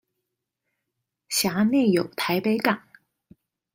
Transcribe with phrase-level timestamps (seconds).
[1.29, 2.81] 轄內有臺北港